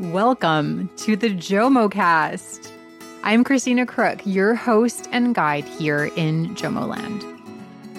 Welcome 0.00 0.90
to 0.96 1.14
the 1.14 1.28
Jomo 1.28 1.88
Cast. 1.88 2.72
I'm 3.22 3.44
Christina 3.44 3.86
Crook, 3.86 4.22
your 4.24 4.56
host 4.56 5.08
and 5.12 5.36
guide 5.36 5.62
here 5.66 6.10
in 6.16 6.56
Jomoland. 6.56 7.20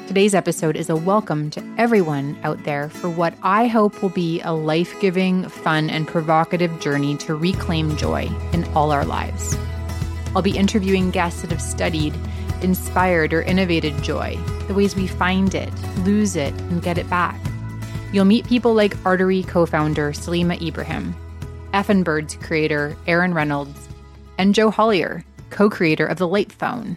Today's 0.06 0.36
episode 0.36 0.76
is 0.76 0.90
a 0.90 0.96
welcome 0.98 1.50
to 1.52 1.64
everyone 1.78 2.38
out 2.44 2.62
there 2.66 2.90
for 2.90 3.10
what 3.10 3.34
I 3.44 3.68
hope 3.68 4.02
will 4.02 4.10
be 4.10 4.42
a 4.42 4.52
life 4.52 4.94
giving, 5.00 5.48
fun, 5.48 5.90
and 5.90 6.06
provocative 6.06 6.82
journey 6.82 7.16
to 7.20 7.34
reclaim 7.34 7.96
joy 7.96 8.30
in 8.52 8.66
all 8.74 8.92
our 8.92 9.06
lives. 9.06 9.58
I'll 10.36 10.42
be 10.42 10.58
interviewing 10.58 11.12
guests 11.12 11.44
that 11.44 11.52
have 11.52 11.62
studied, 11.62 12.14
inspired, 12.62 13.32
or 13.32 13.42
innovated 13.42 14.04
joy, 14.04 14.36
the 14.68 14.74
ways 14.74 14.98
we 14.98 15.08
find 15.08 15.56
it, 15.56 15.74
lose 16.00 16.36
it, 16.36 16.54
and 16.54 16.84
get 16.84 16.98
it 16.98 17.10
back. 17.10 17.40
You'll 18.12 18.26
meet 18.26 18.46
people 18.48 18.74
like 18.74 18.98
Artery 19.06 19.44
co 19.44 19.66
founder 19.66 20.12
Salima 20.12 20.62
Ibrahim 20.62 21.16
Effin 21.76 22.06
Birds 22.06 22.38
creator 22.38 22.96
Aaron 23.06 23.34
Reynolds, 23.34 23.90
and 24.38 24.56
Joe 24.56 24.72
Hollier, 24.72 25.26
co 25.50 25.70
creator 25.70 26.06
of 26.06 26.18
the 26.18 26.28
Light 26.28 26.50
Phone. 26.50 26.96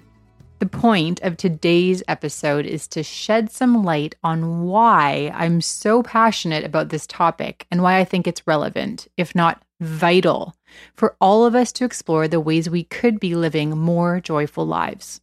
The 0.61 0.67
point 0.67 1.21
of 1.23 1.37
today's 1.37 2.01
episode 2.07 2.65
is 2.65 2.87
to 2.89 3.03
shed 3.03 3.51
some 3.51 3.83
light 3.83 4.15
on 4.23 4.63
why 4.63 5.33
I'm 5.35 5.61
so 5.63 6.05
passionate 6.05 6.65
about 6.65 6.91
this 6.91 7.09
topic 7.09 7.67
and 7.73 7.83
why 7.83 7.99
I 7.99 8.05
think 8.05 8.29
it's 8.29 8.47
relevant, 8.47 9.09
if 9.17 9.35
not 9.35 9.61
vital, 9.81 10.55
for 10.95 11.17
all 11.21 11.45
of 11.45 11.57
us 11.57 11.73
to 11.73 11.85
explore 11.85 12.29
the 12.29 12.39
ways 12.39 12.71
we 12.71 12.85
could 12.85 13.19
be 13.19 13.35
living 13.35 13.71
more 13.71 14.21
joyful 14.21 14.65
lives. 14.65 15.21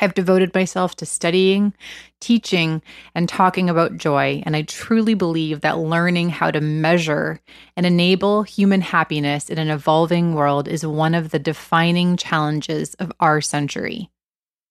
I've 0.00 0.14
devoted 0.14 0.54
myself 0.54 0.96
to 0.96 1.06
studying, 1.06 1.74
teaching, 2.20 2.80
and 3.14 3.28
talking 3.28 3.68
about 3.68 3.98
joy, 3.98 4.42
and 4.46 4.56
I 4.56 4.62
truly 4.62 5.14
believe 5.14 5.60
that 5.60 5.78
learning 5.78 6.30
how 6.30 6.50
to 6.50 6.60
measure 6.60 7.40
and 7.76 7.84
enable 7.84 8.42
human 8.42 8.80
happiness 8.80 9.50
in 9.50 9.58
an 9.58 9.68
evolving 9.68 10.34
world 10.34 10.68
is 10.68 10.86
one 10.86 11.14
of 11.14 11.30
the 11.30 11.38
defining 11.38 12.16
challenges 12.16 12.94
of 12.94 13.12
our 13.20 13.42
century. 13.42 14.10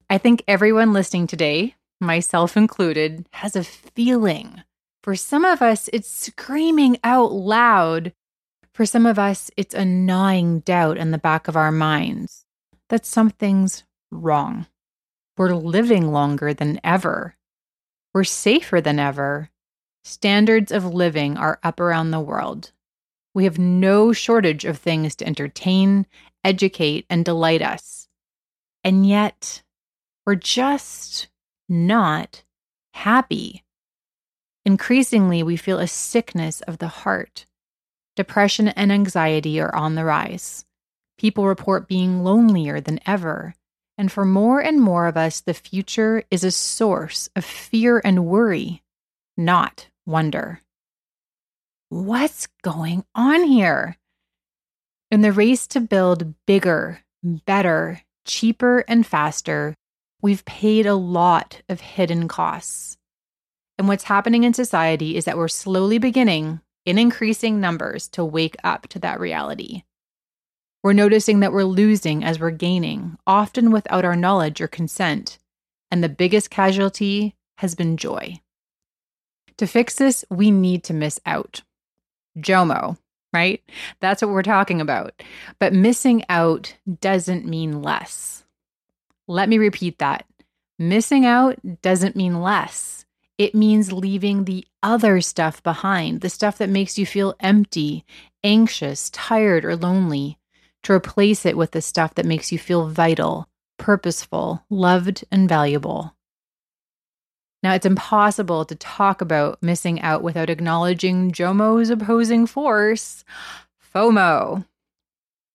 I 0.09 0.17
think 0.17 0.43
everyone 0.47 0.93
listening 0.93 1.27
today, 1.27 1.75
myself 2.01 2.57
included, 2.57 3.27
has 3.33 3.55
a 3.55 3.63
feeling. 3.63 4.63
For 5.03 5.15
some 5.15 5.45
of 5.45 5.61
us, 5.61 5.89
it's 5.93 6.09
screaming 6.09 6.97
out 7.03 7.31
loud. 7.31 8.13
For 8.73 8.85
some 8.85 9.05
of 9.05 9.19
us, 9.19 9.51
it's 9.55 9.75
a 9.75 9.85
gnawing 9.85 10.61
doubt 10.61 10.97
in 10.97 11.11
the 11.11 11.17
back 11.19 11.47
of 11.47 11.55
our 11.55 11.71
minds 11.71 12.45
that 12.89 13.05
something's 13.05 13.83
wrong. 14.11 14.65
We're 15.39 15.55
living 15.55 16.11
longer 16.11 16.53
than 16.53 16.81
ever. 16.83 17.37
We're 18.13 18.25
safer 18.25 18.81
than 18.81 18.99
ever. 18.99 19.49
Standards 20.03 20.69
of 20.69 20.83
living 20.83 21.37
are 21.37 21.61
up 21.63 21.79
around 21.79 22.11
the 22.11 22.19
world. 22.19 22.73
We 23.33 23.45
have 23.45 23.57
no 23.57 24.11
shortage 24.11 24.65
of 24.65 24.77
things 24.77 25.15
to 25.15 25.25
entertain, 25.25 26.07
educate, 26.43 27.05
and 27.09 27.23
delight 27.23 27.61
us. 27.61 28.09
And 28.83 29.07
yet, 29.07 29.63
we're 30.25 30.35
just 30.35 31.29
not 31.69 32.43
happy. 32.93 33.63
Increasingly, 34.65 35.41
we 35.41 35.55
feel 35.55 35.79
a 35.79 35.87
sickness 35.87 36.59
of 36.63 36.79
the 36.79 36.89
heart. 36.89 37.45
Depression 38.17 38.67
and 38.67 38.91
anxiety 38.91 39.61
are 39.61 39.73
on 39.73 39.95
the 39.95 40.03
rise. 40.03 40.65
People 41.17 41.47
report 41.47 41.87
being 41.87 42.25
lonelier 42.25 42.81
than 42.81 42.99
ever. 43.05 43.55
And 43.99 44.09
for 44.09 44.23
more 44.23 44.61
and 44.61 44.79
more 44.79 45.07
of 45.07 45.17
us, 45.17 45.41
the 45.41 45.53
future 45.53 46.23
is 46.31 46.45
a 46.45 46.51
source 46.51 47.29
of 47.35 47.43
fear 47.43 48.01
and 48.01 48.25
worry, 48.25 48.81
not 49.35 49.89
wonder. 50.05 50.61
What's 51.89 52.47
going 52.61 53.03
on 53.13 53.43
here? 53.43 53.97
In 55.11 55.19
the 55.19 55.33
race 55.33 55.67
to 55.67 55.81
build 55.81 56.33
bigger, 56.47 57.01
better, 57.23 58.01
cheaper, 58.23 58.85
and 58.87 59.05
faster, 59.05 59.75
we've 60.21 60.45
paid 60.45 60.85
a 60.85 60.95
lot 60.95 61.61
of 61.67 61.81
hidden 61.81 62.29
costs. 62.29 62.97
And 63.77 63.89
what's 63.89 64.05
happening 64.05 64.45
in 64.45 64.53
society 64.53 65.17
is 65.17 65.25
that 65.25 65.37
we're 65.37 65.49
slowly 65.49 65.97
beginning, 65.97 66.61
in 66.85 66.97
increasing 66.97 67.59
numbers, 67.59 68.07
to 68.09 68.23
wake 68.23 68.55
up 68.63 68.87
to 68.87 68.99
that 68.99 69.19
reality. 69.19 69.83
We're 70.81 70.93
noticing 70.93 71.41
that 71.41 71.51
we're 71.51 71.63
losing 71.65 72.23
as 72.23 72.39
we're 72.39 72.51
gaining, 72.51 73.17
often 73.27 73.71
without 73.71 74.05
our 74.05 74.15
knowledge 74.15 74.61
or 74.61 74.67
consent. 74.67 75.37
And 75.91 76.01
the 76.01 76.09
biggest 76.09 76.49
casualty 76.49 77.35
has 77.57 77.75
been 77.75 77.97
joy. 77.97 78.39
To 79.57 79.67
fix 79.67 79.95
this, 79.95 80.23
we 80.29 80.51
need 80.51 80.85
to 80.85 80.93
miss 80.93 81.19
out. 81.25 81.63
JOMO, 82.37 82.97
right? 83.33 83.61
That's 83.99 84.21
what 84.21 84.31
we're 84.31 84.41
talking 84.41 84.79
about. 84.79 85.21
But 85.59 85.73
missing 85.73 86.23
out 86.29 86.75
doesn't 87.01 87.45
mean 87.45 87.81
less. 87.81 88.45
Let 89.27 89.49
me 89.49 89.57
repeat 89.57 89.99
that. 89.99 90.25
Missing 90.77 91.25
out 91.25 91.59
doesn't 91.81 92.15
mean 92.15 92.41
less. 92.41 93.05
It 93.37 93.53
means 93.53 93.91
leaving 93.91 94.45
the 94.45 94.65
other 94.81 95.19
stuff 95.19 95.61
behind, 95.61 96.21
the 96.21 96.29
stuff 96.29 96.57
that 96.59 96.69
makes 96.69 96.97
you 96.97 97.05
feel 97.05 97.35
empty, 97.41 98.05
anxious, 98.45 99.09
tired, 99.09 99.65
or 99.65 99.75
lonely 99.75 100.38
to 100.83 100.93
replace 100.93 101.45
it 101.45 101.57
with 101.57 101.71
the 101.71 101.81
stuff 101.81 102.15
that 102.15 102.25
makes 102.25 102.51
you 102.51 102.59
feel 102.59 102.87
vital, 102.87 103.47
purposeful, 103.77 104.63
loved, 104.69 105.25
and 105.31 105.47
valuable. 105.49 106.15
Now, 107.61 107.73
it's 107.73 107.85
impossible 107.85 108.63
to 108.65 108.75
talk 108.75 109.21
about 109.21 109.61
missing 109.61 110.01
out 110.01 110.23
without 110.23 110.49
acknowledging 110.49 111.31
JOMO's 111.31 111.89
opposing 111.89 112.47
force, 112.47 113.25
FOMO. 113.93 114.65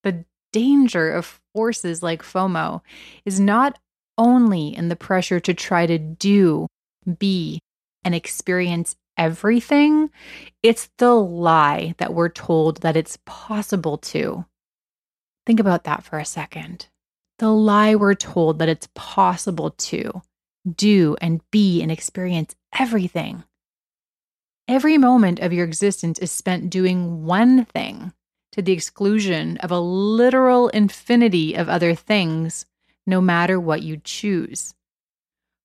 The 0.03 0.25
danger 0.53 1.11
of 1.11 1.41
forces 1.55 2.03
like 2.03 2.23
FOMO 2.23 2.83
is 3.25 3.41
not 3.41 3.79
only 4.19 4.77
in 4.77 4.89
the 4.89 4.97
pressure 4.97 5.41
to 5.41 5.55
try 5.55 5.87
to 5.87 5.99
do, 5.99 6.67
be, 7.19 7.61
and 8.05 8.15
experience 8.15 8.97
everything, 9.17 10.11
it's 10.62 10.91
the 10.99 11.15
lie 11.15 11.95
that 11.99 12.12
we're 12.12 12.29
told 12.29 12.83
that 12.83 12.97
it's 12.97 13.19
possible 13.25 13.97
to. 13.99 14.45
Think 15.47 15.60
about 15.60 15.84
that 15.84 16.05
for 16.05 16.19
a 16.19 16.25
second. 16.25 16.88
The 17.38 17.50
lie 17.50 17.94
we're 17.94 18.15
told 18.15 18.59
that 18.59 18.69
it's 18.69 18.88
possible 18.94 19.71
to 19.71 20.22
do 20.75 21.16
and 21.21 21.43
be 21.50 21.82
and 21.82 21.91
experience 21.91 22.55
everything. 22.78 23.44
Every 24.66 24.97
moment 24.97 25.41
of 25.41 25.53
your 25.53 25.66
existence 25.66 26.19
is 26.19 26.31
spent 26.31 26.71
doing 26.71 27.25
one 27.25 27.66
thing 27.66 28.12
to 28.53 28.62
the 28.62 28.72
exclusion 28.72 29.59
of 29.59 29.71
a 29.71 29.81
literal 29.81 30.69
infinity 30.69 31.55
of 31.55 31.69
other 31.69 31.94
things, 31.94 32.65
no 33.06 33.21
matter 33.21 33.61
what 33.61 33.82
you 33.82 33.99
choose. 33.99 34.75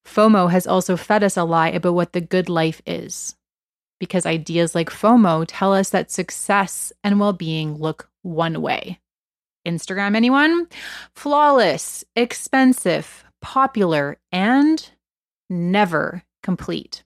FOMO 0.06 0.50
has 0.50 0.66
also 0.66 0.97
fed 0.97 1.23
us 1.23 1.38
a 1.38 1.44
lie 1.44 1.69
about 1.69 1.94
what 1.94 2.13
the 2.13 2.19
good 2.19 2.50
life 2.50 2.81
is, 2.85 3.35
because 4.00 4.25
ideas 4.25 4.73
like 4.73 4.90
FOMO 4.90 5.46
tell 5.47 5.73
us 5.73 5.91
that 5.91 6.11
success 6.11 6.91
and 7.03 7.19
well 7.19 7.31
being 7.31 7.75
look 7.75 8.09
one 8.23 8.61
way. 8.61 9.00
Instagram, 9.66 10.16
anyone? 10.16 10.68
Flawless, 11.16 12.03
expensive, 12.16 13.24
popular, 13.42 14.18
and 14.31 14.90
never 15.50 16.24
complete. 16.44 17.03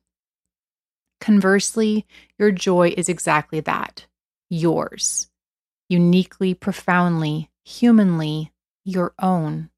Conversely, 1.20 2.06
your 2.38 2.52
joy 2.52 2.94
is 2.98 3.08
exactly 3.10 3.60
that 3.62 4.06
yours, 4.50 5.30
uniquely, 5.90 6.54
profoundly, 6.54 7.50
humanly 7.64 8.52
your 8.86 9.14
own. 9.20 9.70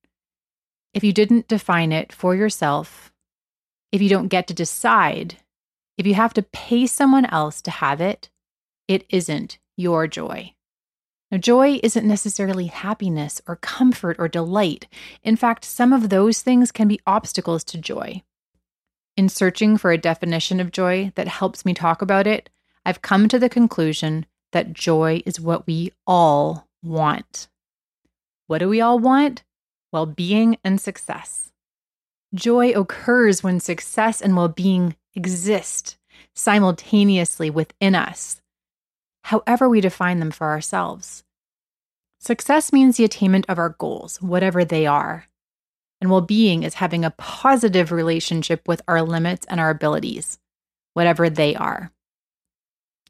If 0.93 1.03
you 1.03 1.13
didn't 1.13 1.47
define 1.47 1.91
it 1.91 2.11
for 2.11 2.35
yourself, 2.35 3.13
if 3.91 4.01
you 4.01 4.09
don't 4.09 4.27
get 4.27 4.47
to 4.47 4.53
decide, 4.53 5.37
if 5.97 6.05
you 6.05 6.15
have 6.15 6.33
to 6.33 6.41
pay 6.41 6.87
someone 6.87 7.25
else 7.25 7.61
to 7.61 7.71
have 7.71 8.01
it, 8.01 8.29
it 8.87 9.05
isn't 9.09 9.59
your 9.77 10.07
joy. 10.07 10.53
Now, 11.35 11.41
joy 11.41 11.81
isn't 11.83 12.07
necessarily 12.07 12.67
happiness 12.67 13.41
or 13.45 13.57
comfort 13.57 14.15
or 14.19 14.29
delight. 14.29 14.87
In 15.21 15.35
fact, 15.35 15.65
some 15.65 15.91
of 15.91 16.07
those 16.07 16.41
things 16.41 16.71
can 16.71 16.87
be 16.87 17.01
obstacles 17.05 17.65
to 17.65 17.77
joy. 17.77 18.23
In 19.17 19.27
searching 19.27 19.75
for 19.75 19.91
a 19.91 19.97
definition 19.97 20.61
of 20.61 20.71
joy 20.71 21.11
that 21.15 21.27
helps 21.27 21.65
me 21.65 21.73
talk 21.73 22.01
about 22.01 22.25
it, 22.25 22.49
I've 22.85 23.01
come 23.01 23.27
to 23.27 23.37
the 23.37 23.49
conclusion 23.49 24.25
that 24.53 24.71
joy 24.71 25.23
is 25.25 25.41
what 25.41 25.67
we 25.67 25.91
all 26.07 26.69
want. 26.81 27.49
What 28.47 28.59
do 28.59 28.69
we 28.69 28.79
all 28.79 28.97
want? 28.97 29.43
Well 29.91 30.05
being 30.05 30.57
and 30.63 30.79
success. 30.79 31.51
Joy 32.33 32.71
occurs 32.71 33.43
when 33.43 33.59
success 33.59 34.21
and 34.21 34.37
well 34.37 34.47
being 34.47 34.95
exist 35.15 35.97
simultaneously 36.33 37.49
within 37.49 37.93
us 37.93 38.41
however 39.25 39.67
we 39.67 39.81
define 39.81 40.19
them 40.19 40.29
for 40.31 40.47
ourselves. 40.47 41.24
Success 42.25 42.73
means 42.73 42.97
the 42.97 43.03
attainment 43.03 43.45
of 43.47 43.59
our 43.59 43.69
goals, 43.77 44.19
whatever 44.19 44.65
they 44.65 44.87
are. 44.87 45.27
And 46.01 46.09
well 46.09 46.21
being 46.21 46.63
is 46.63 46.73
having 46.73 47.05
a 47.05 47.11
positive 47.11 47.91
relationship 47.91 48.67
with 48.67 48.81
our 48.87 49.03
limits 49.03 49.45
and 49.47 49.59
our 49.59 49.69
abilities, 49.69 50.39
whatever 50.95 51.29
they 51.29 51.55
are. 51.55 51.91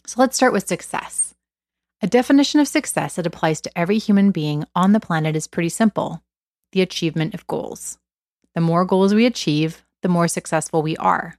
So 0.05 0.19
let's 0.19 0.35
start 0.35 0.51
with 0.51 0.67
success. 0.67 1.33
A 2.01 2.07
definition 2.07 2.59
of 2.59 2.67
success 2.67 3.15
that 3.15 3.25
applies 3.25 3.61
to 3.61 3.77
every 3.77 3.99
human 3.99 4.31
being 4.31 4.65
on 4.75 4.91
the 4.91 4.99
planet 4.99 5.37
is 5.37 5.47
pretty 5.47 5.69
simple 5.69 6.21
the 6.73 6.81
achievement 6.81 7.33
of 7.33 7.47
goals. 7.47 7.97
The 8.53 8.59
more 8.59 8.83
goals 8.83 9.13
we 9.13 9.25
achieve, 9.25 9.85
the 10.01 10.09
more 10.09 10.27
successful 10.27 10.81
we 10.81 10.97
are. 10.97 11.37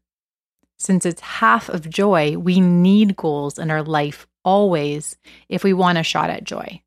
Since 0.79 1.05
it's 1.05 1.21
half 1.21 1.69
of 1.69 1.91
joy, 1.91 2.39
we 2.39 2.59
need 2.59 3.17
goals 3.17 3.59
in 3.59 3.71
our 3.71 3.83
life 3.83 4.27
always 4.47 5.19
if 5.51 5.63
we 5.63 5.75
want 5.75 5.99
a 5.99 6.03
shot 6.03 6.31
at 6.31 6.45
joy. 6.45 6.81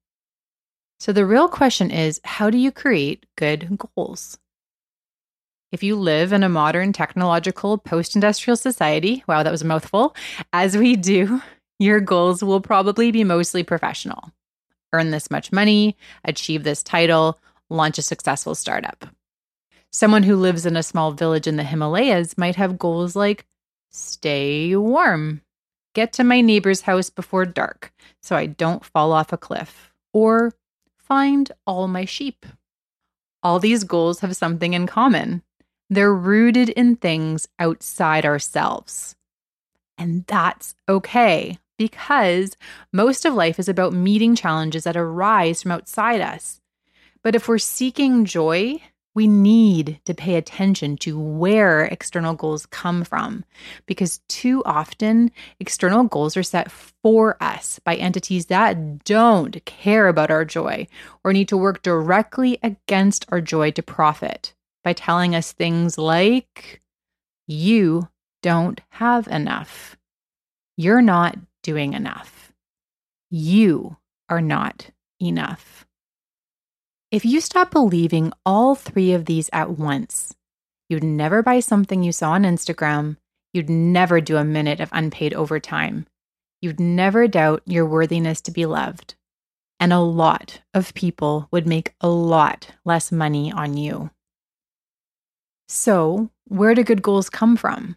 So 0.99 1.13
the 1.13 1.25
real 1.25 1.47
question 1.47 1.91
is 1.91 2.19
how 2.23 2.49
do 2.49 2.57
you 2.57 2.71
create 2.71 3.25
good 3.37 3.77
goals? 3.95 4.37
If 5.71 5.83
you 5.83 5.95
live 5.95 6.33
in 6.33 6.43
a 6.43 6.49
modern 6.49 6.93
technological 6.93 7.77
post 7.77 8.15
industrial 8.15 8.57
society, 8.57 9.23
wow, 9.27 9.43
that 9.43 9.51
was 9.51 9.61
a 9.61 9.65
mouthful, 9.65 10.15
as 10.51 10.75
we 10.75 10.95
do, 10.95 11.41
your 11.77 12.01
goals 12.01 12.43
will 12.43 12.59
probably 12.59 13.11
be 13.11 13.23
mostly 13.23 13.63
professional. 13.63 14.31
Earn 14.91 15.11
this 15.11 15.31
much 15.31 15.51
money, 15.51 15.95
achieve 16.25 16.63
this 16.63 16.83
title, 16.83 17.39
launch 17.69 17.97
a 17.97 18.01
successful 18.01 18.55
startup. 18.55 19.05
Someone 19.91 20.23
who 20.23 20.35
lives 20.35 20.65
in 20.65 20.75
a 20.75 20.83
small 20.83 21.11
village 21.11 21.47
in 21.47 21.55
the 21.55 21.63
Himalayas 21.63 22.37
might 22.37 22.55
have 22.55 22.79
goals 22.79 23.15
like 23.15 23.45
stay 23.91 24.75
warm, 24.75 25.41
get 25.93 26.11
to 26.13 26.23
my 26.23 26.41
neighbor's 26.41 26.81
house 26.81 27.09
before 27.09 27.45
dark 27.45 27.93
so 28.21 28.35
I 28.35 28.47
don't 28.47 28.83
fall 28.83 29.11
off 29.13 29.31
a 29.31 29.37
cliff, 29.37 29.93
or 30.13 30.51
find 31.09 31.51
all 31.67 31.89
my 31.89 32.05
sheep. 32.05 32.45
All 33.43 33.59
these 33.59 33.83
goals 33.83 34.21
have 34.21 34.35
something 34.37 34.73
in 34.73 34.87
common. 34.87 35.41
They're 35.89 36.13
rooted 36.13 36.69
in 36.69 36.95
things 36.95 37.47
outside 37.57 38.25
ourselves. 38.25 39.15
And 39.97 40.25
that's 40.27 40.75
okay 40.87 41.57
because 41.77 42.55
most 42.93 43.25
of 43.25 43.33
life 43.33 43.59
is 43.59 43.67
about 43.67 43.91
meeting 43.91 44.35
challenges 44.35 44.83
that 44.83 44.95
arise 44.95 45.63
from 45.63 45.71
outside 45.71 46.21
us. 46.21 46.61
But 47.23 47.35
if 47.35 47.47
we're 47.47 47.57
seeking 47.57 48.25
joy, 48.25 48.81
we 49.15 49.27
need 49.27 49.99
to 50.05 50.13
pay 50.13 50.35
attention 50.35 50.95
to 50.97 51.19
where 51.19 51.85
external 51.85 52.33
goals 52.33 52.65
come 52.67 53.03
from 53.03 53.43
because 53.85 54.21
too 54.29 54.61
often 54.65 55.31
external 55.59 56.03
goals 56.03 56.37
are 56.37 56.43
set 56.43 56.71
for 56.71 57.35
us 57.41 57.79
by 57.79 57.95
entities 57.95 58.45
that 58.47 59.03
don't 59.03 59.63
care 59.65 60.07
about 60.07 60.31
our 60.31 60.45
joy 60.45 60.87
or 61.23 61.33
need 61.33 61.47
to 61.47 61.57
work 61.57 61.81
directly 61.81 62.59
against 62.61 63.25
our 63.29 63.41
joy 63.41 63.71
to 63.71 63.81
profit 63.81 64.53
by 64.83 64.93
telling 64.93 65.35
us 65.35 65.51
things 65.51 65.97
like, 65.97 66.81
You 67.47 68.07
don't 68.41 68.79
have 68.89 69.27
enough. 69.27 69.97
You're 70.77 71.01
not 71.01 71.37
doing 71.63 71.93
enough. 71.93 72.53
You 73.29 73.97
are 74.29 74.41
not 74.41 74.91
enough. 75.21 75.85
If 77.11 77.25
you 77.25 77.41
stop 77.41 77.71
believing 77.71 78.31
all 78.45 78.75
three 78.75 79.13
of 79.13 79.25
these 79.25 79.49
at 79.51 79.71
once, 79.71 80.35
you'd 80.89 81.03
never 81.03 81.41
buy 81.41 81.59
something 81.59 82.03
you 82.03 82.11
saw 82.11 82.33
on 82.33 82.43
Instagram, 82.43 83.17
you'd 83.51 83.67
never 83.67 84.21
do 84.21 84.37
a 84.37 84.43
minute 84.43 84.79
of 84.79 84.89
unpaid 84.91 85.33
overtime, 85.33 86.05
you'd 86.61 86.79
never 86.79 87.27
doubt 87.27 87.63
your 87.65 87.87
worthiness 87.87 88.41
to 88.41 88.51
be 88.51 88.67
loved, 88.67 89.15
and 89.79 89.91
a 89.91 89.97
lot 89.97 90.61
of 90.75 90.93
people 90.93 91.47
would 91.49 91.65
make 91.65 91.95
a 91.99 92.07
lot 92.07 92.75
less 92.85 93.11
money 93.11 93.51
on 93.51 93.75
you. 93.75 94.11
So, 95.67 96.29
where 96.47 96.75
do 96.75 96.83
good 96.83 97.01
goals 97.01 97.27
come 97.27 97.57
from? 97.57 97.95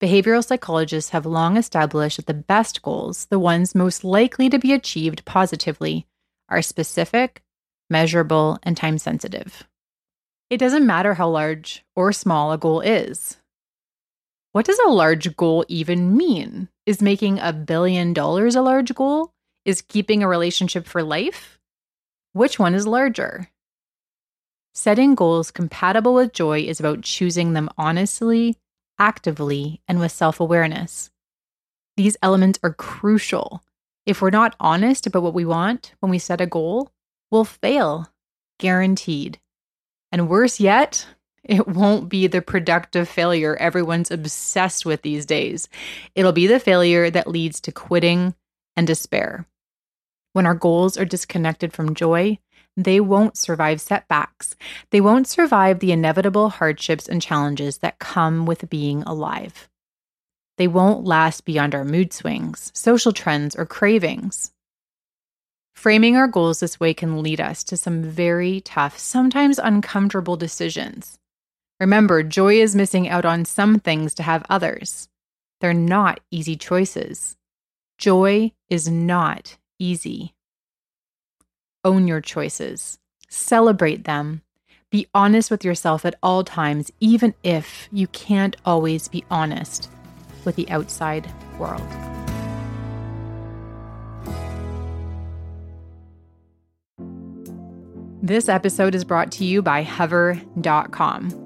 Behavioral 0.00 0.44
psychologists 0.44 1.10
have 1.10 1.26
long 1.26 1.56
established 1.56 2.18
that 2.18 2.26
the 2.26 2.34
best 2.34 2.80
goals, 2.80 3.26
the 3.26 3.40
ones 3.40 3.74
most 3.74 4.04
likely 4.04 4.48
to 4.50 4.58
be 4.60 4.72
achieved 4.72 5.24
positively, 5.24 6.06
are 6.48 6.62
specific, 6.62 7.40
measurable, 7.90 8.58
and 8.62 8.76
time 8.76 8.98
sensitive. 8.98 9.64
It 10.50 10.58
doesn't 10.58 10.86
matter 10.86 11.14
how 11.14 11.28
large 11.28 11.84
or 11.96 12.12
small 12.12 12.52
a 12.52 12.58
goal 12.58 12.80
is. 12.80 13.38
What 14.52 14.66
does 14.66 14.78
a 14.78 14.90
large 14.90 15.36
goal 15.36 15.64
even 15.68 16.16
mean? 16.16 16.68
Is 16.86 17.02
making 17.02 17.38
a 17.40 17.52
billion 17.52 18.12
dollars 18.12 18.54
a 18.54 18.62
large 18.62 18.94
goal? 18.94 19.32
Is 19.64 19.82
keeping 19.82 20.22
a 20.22 20.28
relationship 20.28 20.86
for 20.86 21.02
life? 21.02 21.58
Which 22.34 22.58
one 22.58 22.74
is 22.74 22.86
larger? 22.86 23.50
Setting 24.74 25.14
goals 25.14 25.50
compatible 25.50 26.14
with 26.14 26.32
joy 26.32 26.60
is 26.60 26.80
about 26.80 27.02
choosing 27.02 27.52
them 27.52 27.68
honestly, 27.78 28.56
actively, 28.98 29.80
and 29.88 29.98
with 29.98 30.12
self 30.12 30.40
awareness. 30.40 31.10
These 31.96 32.16
elements 32.22 32.58
are 32.62 32.72
crucial. 32.72 33.62
If 34.04 34.20
we're 34.20 34.30
not 34.30 34.56
honest 34.60 35.06
about 35.06 35.22
what 35.22 35.34
we 35.34 35.44
want 35.44 35.94
when 36.00 36.10
we 36.10 36.18
set 36.18 36.40
a 36.40 36.46
goal, 36.46 36.90
will 37.30 37.44
fail, 37.44 38.08
guaranteed. 38.58 39.38
And 40.12 40.28
worse 40.28 40.60
yet, 40.60 41.06
it 41.42 41.68
won't 41.68 42.08
be 42.08 42.26
the 42.26 42.40
productive 42.40 43.08
failure 43.08 43.56
everyone's 43.56 44.10
obsessed 44.10 44.86
with 44.86 45.02
these 45.02 45.26
days. 45.26 45.68
It'll 46.14 46.32
be 46.32 46.46
the 46.46 46.60
failure 46.60 47.10
that 47.10 47.26
leads 47.28 47.60
to 47.62 47.72
quitting 47.72 48.34
and 48.76 48.86
despair. 48.86 49.46
When 50.32 50.46
our 50.46 50.54
goals 50.54 50.96
are 50.96 51.04
disconnected 51.04 51.72
from 51.72 51.94
joy, 51.94 52.38
they 52.76 52.98
won't 53.00 53.36
survive 53.36 53.80
setbacks. 53.80 54.56
They 54.90 55.00
won't 55.00 55.28
survive 55.28 55.78
the 55.78 55.92
inevitable 55.92 56.48
hardships 56.48 57.08
and 57.08 57.22
challenges 57.22 57.78
that 57.78 58.00
come 58.00 58.46
with 58.46 58.68
being 58.68 59.02
alive. 59.02 59.68
They 60.56 60.66
won't 60.66 61.04
last 61.04 61.44
beyond 61.44 61.74
our 61.74 61.84
mood 61.84 62.12
swings, 62.12 62.72
social 62.74 63.12
trends, 63.12 63.54
or 63.54 63.66
cravings. 63.66 64.52
Framing 65.74 66.16
our 66.16 66.28
goals 66.28 66.60
this 66.60 66.80
way 66.80 66.94
can 66.94 67.22
lead 67.22 67.40
us 67.40 67.62
to 67.64 67.76
some 67.76 68.02
very 68.02 68.60
tough, 68.60 68.98
sometimes 68.98 69.58
uncomfortable 69.58 70.36
decisions. 70.36 71.18
Remember, 71.80 72.22
joy 72.22 72.54
is 72.54 72.76
missing 72.76 73.08
out 73.08 73.24
on 73.24 73.44
some 73.44 73.78
things 73.78 74.14
to 74.14 74.22
have 74.22 74.46
others. 74.48 75.08
They're 75.60 75.74
not 75.74 76.20
easy 76.30 76.56
choices. 76.56 77.36
Joy 77.98 78.52
is 78.70 78.88
not 78.88 79.56
easy. 79.78 80.34
Own 81.84 82.08
your 82.08 82.20
choices, 82.20 82.98
celebrate 83.28 84.04
them, 84.04 84.42
be 84.90 85.06
honest 85.12 85.50
with 85.50 85.64
yourself 85.64 86.04
at 86.04 86.14
all 86.22 86.44
times, 86.44 86.90
even 87.00 87.34
if 87.42 87.88
you 87.92 88.06
can't 88.06 88.56
always 88.64 89.08
be 89.08 89.24
honest 89.30 89.90
with 90.44 90.56
the 90.56 90.70
outside 90.70 91.30
world. 91.58 91.82
This 98.24 98.48
episode 98.48 98.94
is 98.94 99.04
brought 99.04 99.30
to 99.32 99.44
you 99.44 99.60
by 99.60 99.82
Hover.com. 99.82 101.42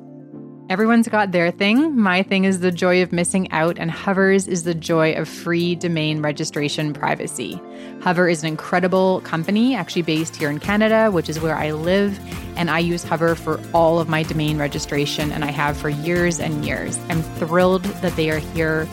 Everyone's 0.71 1.09
got 1.09 1.33
their 1.33 1.51
thing. 1.51 1.99
My 1.99 2.23
thing 2.23 2.45
is 2.45 2.61
the 2.61 2.71
joy 2.71 3.03
of 3.03 3.11
missing 3.11 3.51
out, 3.51 3.81
and 3.81 3.91
Hover's 3.91 4.47
is 4.47 4.63
the 4.63 4.77
joy 4.77 5.15
of 5.15 5.29
free 5.29 5.75
domain 5.75 6.23
registration 6.23 6.93
privacy. 6.93 7.61
Hover 8.01 8.29
is 8.29 8.45
an 8.45 8.47
incredible 8.47 9.23
company, 9.23 9.75
actually 9.75 10.03
based 10.03 10.37
here 10.37 10.51
in 10.51 10.61
Canada, 10.61 11.11
which 11.11 11.29
is 11.29 11.41
where 11.41 11.57
I 11.57 11.73
live, 11.73 12.17
and 12.57 12.71
I 12.71 12.79
use 12.79 13.03
Hover 13.03 13.35
for 13.35 13.61
all 13.75 13.99
of 13.99 14.09
my 14.09 14.23
domain 14.23 14.57
registration, 14.57 15.33
and 15.33 15.45
I 15.45 15.51
have 15.51 15.77
for 15.77 15.89
years 15.89 16.39
and 16.39 16.65
years. 16.65 16.97
I'm 17.09 17.23
thrilled 17.23 17.83
that 17.83 18.15
they 18.15 18.31
are 18.31 18.39
here 18.39 18.87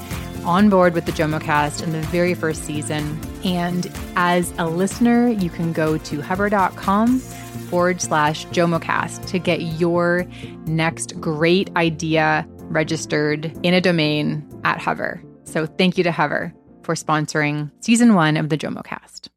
on 0.46 0.70
board 0.70 0.94
with 0.94 1.06
the 1.06 1.12
JomoCast 1.12 1.84
in 1.84 1.92
the 1.92 2.02
very 2.02 2.34
first 2.34 2.64
season. 2.64 3.20
And 3.44 3.92
as 4.16 4.54
a 4.58 4.68
listener, 4.68 5.28
you 5.28 5.50
can 5.50 5.74
go 5.74 5.98
to 5.98 6.22
hover.com 6.22 7.20
forward 7.20 8.02
slash 8.02 8.46
JomoCast 8.48 9.28
to 9.28 9.40
get 9.40 9.62
your 9.62 10.25
next 10.66 11.20
great 11.20 11.75
idea 11.75 12.48
registered 12.70 13.46
in 13.64 13.74
a 13.74 13.82
domain 13.82 14.48
at 14.64 14.80
Hover. 14.80 15.22
So 15.44 15.66
thank 15.66 15.98
you 15.98 16.04
to 16.04 16.12
Hover 16.12 16.54
for 16.84 16.96
sponsoring 16.96 17.72
season 17.82 18.14
one 18.14 18.38
of 18.38 18.50
the 18.50 18.58
JomoCast. 18.58 19.30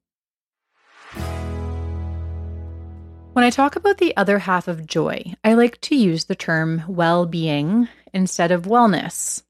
When 3.32 3.44
I 3.44 3.50
talk 3.50 3.76
about 3.76 3.98
the 3.98 4.16
other 4.16 4.40
half 4.40 4.66
of 4.66 4.86
joy, 4.86 5.34
I 5.44 5.54
like 5.54 5.80
to 5.82 5.94
use 5.94 6.24
the 6.24 6.34
term 6.34 6.82
well 6.88 7.24
being 7.24 7.86
instead 8.12 8.50
of 8.50 8.62
wellness. 8.62 9.44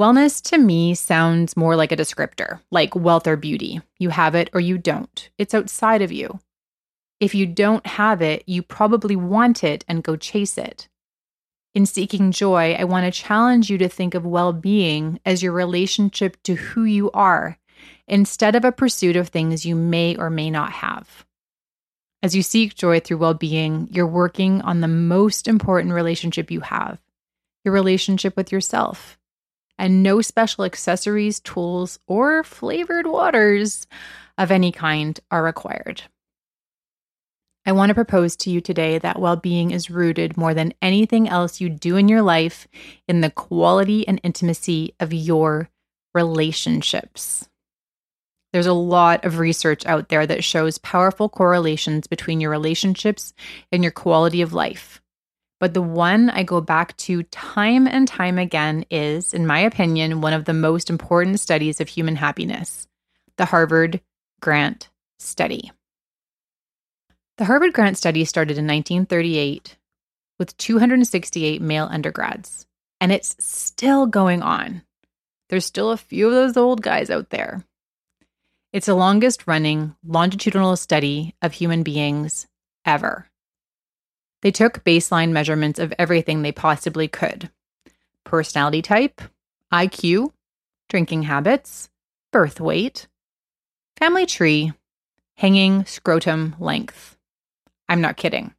Wellness 0.00 0.40
to 0.44 0.56
me 0.56 0.94
sounds 0.94 1.58
more 1.58 1.76
like 1.76 1.92
a 1.92 1.96
descriptor, 1.96 2.62
like 2.70 2.96
wealth 2.96 3.26
or 3.26 3.36
beauty. 3.36 3.82
You 3.98 4.08
have 4.08 4.34
it 4.34 4.48
or 4.54 4.60
you 4.60 4.78
don't, 4.78 5.28
it's 5.36 5.52
outside 5.52 6.00
of 6.00 6.10
you. 6.10 6.40
If 7.20 7.34
you 7.34 7.44
don't 7.44 7.86
have 7.86 8.22
it, 8.22 8.42
you 8.46 8.62
probably 8.62 9.14
want 9.14 9.62
it 9.62 9.84
and 9.86 10.02
go 10.02 10.16
chase 10.16 10.56
it. 10.56 10.88
In 11.74 11.84
seeking 11.84 12.32
joy, 12.32 12.72
I 12.78 12.84
want 12.84 13.04
to 13.04 13.20
challenge 13.20 13.68
you 13.68 13.76
to 13.76 13.90
think 13.90 14.14
of 14.14 14.24
well 14.24 14.54
being 14.54 15.20
as 15.26 15.42
your 15.42 15.52
relationship 15.52 16.42
to 16.44 16.54
who 16.54 16.84
you 16.84 17.10
are 17.10 17.58
instead 18.08 18.56
of 18.56 18.64
a 18.64 18.72
pursuit 18.72 19.16
of 19.16 19.28
things 19.28 19.66
you 19.66 19.76
may 19.76 20.16
or 20.16 20.30
may 20.30 20.48
not 20.48 20.72
have. 20.72 21.26
As 22.22 22.34
you 22.34 22.42
seek 22.42 22.74
joy 22.74 23.00
through 23.00 23.18
well 23.18 23.34
being, 23.34 23.86
you're 23.90 24.06
working 24.06 24.62
on 24.62 24.80
the 24.80 24.88
most 24.88 25.46
important 25.46 25.92
relationship 25.92 26.50
you 26.50 26.60
have 26.60 26.98
your 27.66 27.74
relationship 27.74 28.34
with 28.38 28.50
yourself. 28.50 29.19
And 29.80 30.02
no 30.02 30.20
special 30.20 30.64
accessories, 30.64 31.40
tools, 31.40 31.98
or 32.06 32.44
flavored 32.44 33.06
waters 33.06 33.86
of 34.36 34.50
any 34.50 34.70
kind 34.70 35.18
are 35.30 35.42
required. 35.42 36.02
I 37.64 37.72
want 37.72 37.88
to 37.88 37.94
propose 37.94 38.36
to 38.36 38.50
you 38.50 38.60
today 38.60 38.98
that 38.98 39.18
well 39.18 39.36
being 39.36 39.70
is 39.70 39.90
rooted 39.90 40.36
more 40.36 40.54
than 40.54 40.74
anything 40.82 41.28
else 41.28 41.60
you 41.60 41.70
do 41.70 41.96
in 41.96 42.08
your 42.08 42.22
life 42.22 42.68
in 43.08 43.22
the 43.22 43.30
quality 43.30 44.06
and 44.06 44.20
intimacy 44.22 44.94
of 45.00 45.12
your 45.12 45.70
relationships. 46.14 47.48
There's 48.52 48.66
a 48.66 48.72
lot 48.72 49.24
of 49.24 49.38
research 49.38 49.86
out 49.86 50.08
there 50.08 50.26
that 50.26 50.44
shows 50.44 50.78
powerful 50.78 51.28
correlations 51.28 52.06
between 52.06 52.40
your 52.40 52.50
relationships 52.50 53.32
and 53.72 53.82
your 53.82 53.92
quality 53.92 54.42
of 54.42 54.52
life. 54.52 54.99
But 55.60 55.74
the 55.74 55.82
one 55.82 56.30
I 56.30 56.42
go 56.42 56.62
back 56.62 56.96
to 56.98 57.22
time 57.24 57.86
and 57.86 58.08
time 58.08 58.38
again 58.38 58.86
is, 58.90 59.34
in 59.34 59.46
my 59.46 59.60
opinion, 59.60 60.22
one 60.22 60.32
of 60.32 60.46
the 60.46 60.54
most 60.54 60.88
important 60.88 61.38
studies 61.38 61.80
of 61.80 61.88
human 61.88 62.16
happiness 62.16 62.86
the 63.36 63.44
Harvard 63.46 64.00
Grant 64.40 64.90
Study. 65.18 65.70
The 67.38 67.44
Harvard 67.46 67.72
Grant 67.72 67.96
Study 67.96 68.24
started 68.26 68.58
in 68.58 68.66
1938 68.66 69.78
with 70.38 70.56
268 70.58 71.62
male 71.62 71.88
undergrads, 71.90 72.66
and 73.00 73.12
it's 73.12 73.36
still 73.38 74.06
going 74.06 74.42
on. 74.42 74.82
There's 75.48 75.64
still 75.64 75.90
a 75.90 75.96
few 75.96 76.26
of 76.26 76.32
those 76.34 76.56
old 76.56 76.82
guys 76.82 77.08
out 77.08 77.30
there. 77.30 77.64
It's 78.72 78.86
the 78.86 78.94
longest 78.94 79.46
running 79.46 79.94
longitudinal 80.06 80.76
study 80.76 81.34
of 81.42 81.52
human 81.52 81.82
beings 81.82 82.46
ever. 82.84 83.29
They 84.42 84.50
took 84.50 84.84
baseline 84.84 85.32
measurements 85.32 85.78
of 85.78 85.92
everything 85.98 86.42
they 86.42 86.52
possibly 86.52 87.08
could 87.08 87.50
personality 88.24 88.80
type, 88.80 89.20
IQ, 89.72 90.32
drinking 90.88 91.24
habits, 91.24 91.88
birth 92.32 92.60
weight, 92.60 93.08
family 93.96 94.24
tree, 94.24 94.72
hanging 95.36 95.84
scrotum 95.84 96.54
length. 96.60 97.16
I'm 97.88 98.00
not 98.00 98.16
kidding. 98.16 98.54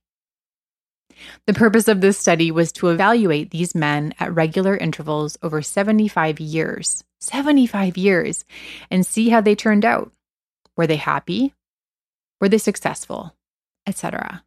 The 1.45 1.53
purpose 1.53 1.87
of 1.87 2.01
this 2.01 2.17
study 2.17 2.51
was 2.51 2.71
to 2.73 2.89
evaluate 2.89 3.51
these 3.51 3.75
men 3.75 4.13
at 4.19 4.33
regular 4.33 4.75
intervals 4.75 5.37
over 5.41 5.61
75 5.61 6.39
years, 6.39 7.03
75 7.19 7.97
years, 7.97 8.43
and 8.89 9.05
see 9.05 9.29
how 9.29 9.41
they 9.41 9.55
turned 9.55 9.85
out. 9.85 10.11
Were 10.75 10.87
they 10.87 10.95
happy? 10.95 11.53
Were 12.39 12.49
they 12.49 12.57
successful? 12.57 13.35
Etc. 13.87 14.43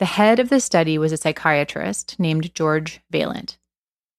The 0.00 0.06
head 0.06 0.38
of 0.38 0.48
the 0.48 0.60
study 0.60 0.96
was 0.96 1.12
a 1.12 1.18
psychiatrist 1.18 2.18
named 2.18 2.54
George 2.54 3.02
Vaillant. 3.12 3.58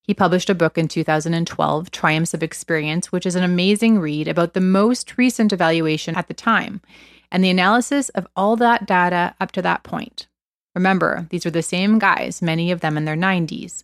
He 0.03 0.13
published 0.13 0.47
a 0.47 0.55
book 0.55 0.77
in 0.77 0.88
2012, 0.88 1.89
Triumphs 1.89 2.35
of 2.35 2.43
Experience, 2.43 3.11
which 3.11 3.25
is 3.25 3.35
an 3.35 3.43
amazing 3.43 3.97
read 3.97 4.27
about 4.27 4.53
the 4.53 4.61
most 4.61 5.17
recent 5.17 5.51
evaluation 5.51 6.15
at 6.15 6.27
the 6.27 6.35
time 6.35 6.81
and 7.31 7.43
the 7.43 7.50
analysis 7.50 8.09
of 8.09 8.27
all 8.35 8.55
that 8.57 8.85
data 8.85 9.33
up 9.41 9.51
to 9.53 9.61
that 9.63 9.81
point. 9.81 10.27
Remember, 10.75 11.25
these 11.31 11.45
were 11.45 11.51
the 11.51 11.63
same 11.63 11.97
guys, 11.97 12.43
many 12.43 12.69
of 12.69 12.81
them 12.81 12.95
in 12.95 13.05
their 13.05 13.15
90s. 13.15 13.83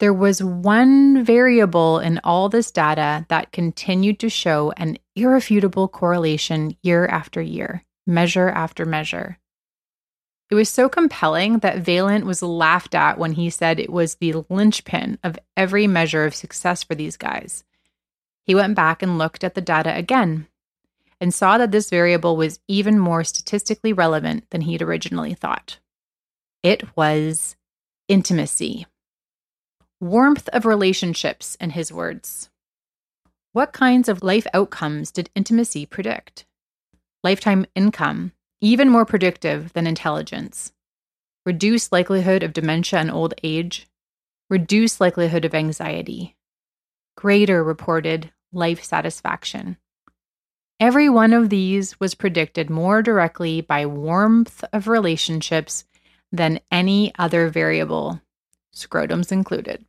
There 0.00 0.12
was 0.12 0.42
one 0.42 1.24
variable 1.24 1.98
in 1.98 2.20
all 2.24 2.50
this 2.50 2.70
data 2.70 3.24
that 3.30 3.52
continued 3.52 4.18
to 4.18 4.28
show 4.28 4.70
an 4.76 4.98
irrefutable 5.16 5.88
correlation 5.88 6.76
year 6.82 7.06
after 7.06 7.40
year, 7.40 7.84
measure 8.06 8.50
after 8.50 8.84
measure. 8.84 9.38
It 10.54 10.58
was 10.58 10.70
so 10.70 10.88
compelling 10.88 11.58
that 11.58 11.82
Vaillant 11.82 12.26
was 12.26 12.40
laughed 12.40 12.94
at 12.94 13.18
when 13.18 13.32
he 13.32 13.50
said 13.50 13.80
it 13.80 13.90
was 13.90 14.14
the 14.14 14.44
linchpin 14.48 15.18
of 15.24 15.36
every 15.56 15.88
measure 15.88 16.26
of 16.26 16.32
success 16.32 16.84
for 16.84 16.94
these 16.94 17.16
guys. 17.16 17.64
He 18.44 18.54
went 18.54 18.76
back 18.76 19.02
and 19.02 19.18
looked 19.18 19.42
at 19.42 19.56
the 19.56 19.60
data 19.60 19.92
again 19.92 20.46
and 21.20 21.34
saw 21.34 21.58
that 21.58 21.72
this 21.72 21.90
variable 21.90 22.36
was 22.36 22.60
even 22.68 23.00
more 23.00 23.24
statistically 23.24 23.92
relevant 23.92 24.48
than 24.50 24.60
he'd 24.60 24.80
originally 24.80 25.34
thought. 25.34 25.80
It 26.62 26.96
was 26.96 27.56
intimacy. 28.06 28.86
Warmth 29.98 30.48
of 30.50 30.64
relationships, 30.64 31.56
in 31.56 31.70
his 31.70 31.92
words. 31.92 32.48
What 33.54 33.72
kinds 33.72 34.08
of 34.08 34.22
life 34.22 34.46
outcomes 34.54 35.10
did 35.10 35.30
intimacy 35.34 35.84
predict? 35.84 36.46
Lifetime 37.24 37.66
income, 37.74 38.30
even 38.60 38.88
more 38.88 39.04
predictive 39.04 39.72
than 39.72 39.86
intelligence. 39.86 40.72
Reduced 41.46 41.92
likelihood 41.92 42.42
of 42.42 42.52
dementia 42.52 43.00
and 43.00 43.10
old 43.10 43.34
age. 43.42 43.86
Reduced 44.48 45.00
likelihood 45.00 45.44
of 45.44 45.54
anxiety. 45.54 46.36
Greater 47.16 47.62
reported 47.62 48.32
life 48.52 48.82
satisfaction. 48.82 49.76
Every 50.80 51.08
one 51.08 51.32
of 51.32 51.50
these 51.50 51.98
was 52.00 52.14
predicted 52.14 52.68
more 52.68 53.02
directly 53.02 53.60
by 53.60 53.86
warmth 53.86 54.64
of 54.72 54.88
relationships 54.88 55.84
than 56.32 56.60
any 56.70 57.12
other 57.18 57.48
variable, 57.48 58.20
scrotums 58.74 59.30
included. 59.30 59.84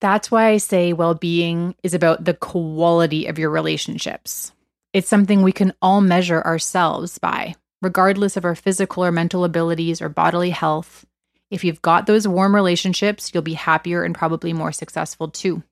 That's 0.00 0.30
why 0.30 0.50
I 0.50 0.58
say 0.58 0.92
well 0.92 1.14
being 1.14 1.74
is 1.82 1.94
about 1.94 2.24
the 2.24 2.34
quality 2.34 3.26
of 3.26 3.38
your 3.38 3.50
relationships. 3.50 4.52
It's 4.92 5.08
something 5.08 5.42
we 5.42 5.52
can 5.52 5.72
all 5.82 6.00
measure 6.00 6.42
ourselves 6.42 7.18
by, 7.18 7.56
regardless 7.82 8.36
of 8.36 8.44
our 8.44 8.54
physical 8.54 9.04
or 9.04 9.12
mental 9.12 9.44
abilities 9.44 10.00
or 10.00 10.08
bodily 10.08 10.50
health. 10.50 11.04
If 11.50 11.62
you've 11.62 11.82
got 11.82 12.06
those 12.06 12.26
warm 12.26 12.54
relationships, 12.54 13.30
you'll 13.32 13.42
be 13.42 13.54
happier 13.54 14.02
and 14.02 14.14
probably 14.14 14.52
more 14.52 14.72
successful 14.72 15.28
too. 15.28 15.62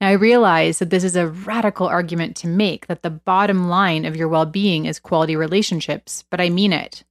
Now, 0.00 0.08
I 0.08 0.12
realize 0.12 0.78
that 0.78 0.90
this 0.90 1.02
is 1.02 1.16
a 1.16 1.26
radical 1.26 1.88
argument 1.88 2.36
to 2.38 2.46
make 2.46 2.86
that 2.86 3.02
the 3.02 3.10
bottom 3.10 3.68
line 3.68 4.04
of 4.04 4.14
your 4.14 4.28
well 4.28 4.46
being 4.46 4.84
is 4.84 5.00
quality 5.00 5.34
relationships, 5.34 6.24
but 6.30 6.40
I 6.40 6.50
mean 6.50 6.72
it. 6.72 7.04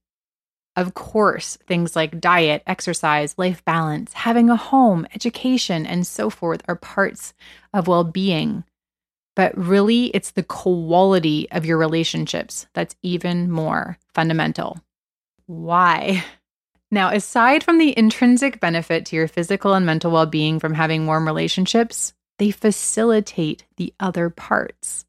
Of 0.74 0.94
course, 0.94 1.56
things 1.66 1.96
like 1.96 2.20
diet, 2.20 2.62
exercise, 2.66 3.34
life 3.36 3.64
balance, 3.64 4.12
having 4.12 4.48
a 4.48 4.56
home, 4.56 5.06
education, 5.12 5.84
and 5.84 6.06
so 6.06 6.30
forth 6.30 6.62
are 6.68 6.76
parts 6.76 7.34
of 7.74 7.88
well 7.88 8.04
being. 8.04 8.64
But 9.38 9.56
really, 9.56 10.06
it's 10.06 10.32
the 10.32 10.42
quality 10.42 11.48
of 11.52 11.64
your 11.64 11.78
relationships 11.78 12.66
that's 12.72 12.96
even 13.04 13.48
more 13.48 13.96
fundamental. 14.12 14.80
Why? 15.46 16.24
Now, 16.90 17.10
aside 17.10 17.62
from 17.62 17.76
the 17.76 17.96
intrinsic 17.98 18.60
benefit 18.60 19.04
to 19.06 19.16
your 19.16 19.28
physical 19.28 19.74
and 19.74 19.84
mental 19.84 20.10
well 20.10 20.24
being 20.24 20.58
from 20.58 20.72
having 20.72 21.06
warm 21.06 21.26
relationships, 21.26 22.14
they 22.38 22.50
facilitate 22.50 23.66
the 23.76 23.92
other 24.00 24.30
parts. 24.30 25.04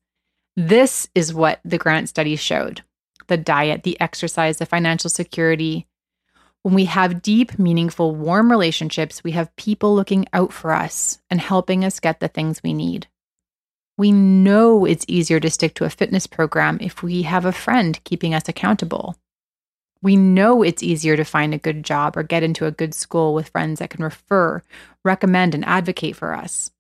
This 0.58 1.08
is 1.16 1.34
what 1.34 1.62
the 1.64 1.78
grant 1.78 2.10
study 2.10 2.36
showed 2.36 2.82
the 3.28 3.38
diet, 3.38 3.84
the 3.84 4.00
exercise, 4.02 4.58
the 4.58 4.66
financial 4.66 5.10
security. 5.10 5.88
When 6.64 6.74
we 6.74 6.84
have 6.86 7.22
deep, 7.22 7.58
meaningful, 7.58 8.14
warm 8.14 8.52
relationships, 8.52 9.24
we 9.24 9.32
have 9.32 9.56
people 9.56 9.96
looking 9.96 10.26
out 10.34 10.52
for 10.52 10.74
us 10.74 11.20
and 11.30 11.40
helping 11.40 11.86
us 11.86 12.02
get 12.02 12.20
the 12.20 12.28
things 12.28 12.62
we 12.62 12.74
need. 12.74 13.08
We 14.00 14.14
know 14.14 14.86
it's 14.86 15.04
easier 15.10 15.42
to 15.42 15.50
stick 15.50 15.74
to 15.74 15.84
a 15.84 15.90
fitness 15.90 16.26
program 16.26 16.78
if 16.80 17.04
we 17.04 17.24
have 17.24 17.44
a 17.44 17.52
friend 17.52 18.02
keeping 18.06 18.34
us 18.34 18.48
accountable. 18.48 19.18
We 20.02 20.16
know 20.16 20.64
it's 20.64 20.82
easier 20.82 21.18
to 21.18 21.26
find 21.26 21.54
a 21.54 21.58
good 21.58 21.84
job 21.84 22.16
or 22.16 22.24
get 22.24 22.42
into 22.42 22.66
a 22.66 22.72
good 22.72 22.94
school 22.94 23.34
with 23.34 23.50
friends 23.50 23.80
that 23.80 23.90
can 23.90 24.02
refer, 24.02 24.64
recommend, 25.04 25.54
and 25.54 25.66
advocate 25.66 26.16
for 26.16 26.34
us. 26.34 26.72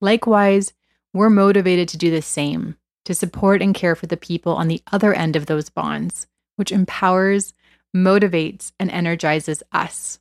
Likewise, 0.00 0.72
we're 1.14 1.30
motivated 1.30 1.88
to 1.90 1.96
do 1.96 2.10
the 2.10 2.20
same 2.20 2.76
to 3.04 3.14
support 3.14 3.62
and 3.62 3.72
care 3.72 3.94
for 3.94 4.08
the 4.08 4.16
people 4.16 4.54
on 4.54 4.66
the 4.66 4.82
other 4.90 5.14
end 5.14 5.36
of 5.36 5.46
those 5.46 5.70
bonds, 5.70 6.26
which 6.56 6.72
empowers, 6.72 7.54
motivates, 7.94 8.72
and 8.80 8.90
energizes 8.90 9.62
us. 9.70 10.18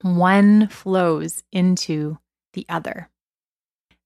One 0.00 0.66
flows 0.68 1.42
into 1.52 2.16
the 2.54 2.64
other. 2.70 3.10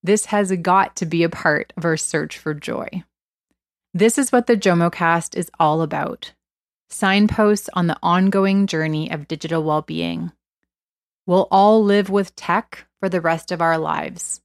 This 0.09 0.25
has 0.25 0.51
got 0.63 0.97
to 0.97 1.05
be 1.05 1.23
a 1.23 1.29
part 1.29 1.75
of 1.77 1.85
our 1.85 1.99
search 1.99 2.39
for 2.39 2.55
joy. 2.55 3.05
This 3.93 4.17
is 4.17 4.33
what 4.33 4.47
the 4.47 4.57
JomoCast 4.57 5.37
is 5.37 5.51
all 5.61 5.83
about 5.83 6.33
signposts 6.89 7.69
on 7.75 7.89
the 7.89 7.99
ongoing 8.03 8.67
journey 8.67 9.11
of 9.11 9.29
digital 9.29 9.63
well 9.63 9.83
being. 9.83 10.33
We'll 11.27 11.47
all 11.51 11.85
live 11.85 12.09
with 12.09 12.35
tech 12.37 12.87
for 13.01 13.11
the 13.11 13.21
rest 13.21 13.53
of 13.53 13.61
our 13.61 13.77
lives, 13.77 14.41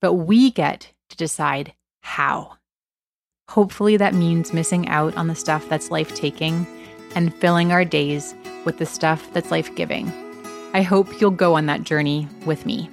but 0.00 0.14
we 0.14 0.50
get 0.50 0.94
to 1.10 1.16
decide 1.18 1.74
how. 2.00 2.56
Hopefully, 3.50 3.98
that 3.98 4.14
means 4.14 4.54
missing 4.54 4.88
out 4.88 5.14
on 5.14 5.26
the 5.26 5.34
stuff 5.34 5.68
that's 5.68 5.90
life 5.90 6.14
taking 6.14 6.66
and 7.14 7.34
filling 7.34 7.70
our 7.70 7.84
days 7.84 8.34
with 8.64 8.78
the 8.78 8.86
stuff 8.86 9.30
that's 9.34 9.50
life 9.50 9.74
giving. 9.74 10.10
I 10.72 10.80
hope 10.80 11.20
you'll 11.20 11.32
go 11.32 11.54
on 11.54 11.66
that 11.66 11.82
journey 11.82 12.26
with 12.46 12.64
me. 12.64 12.88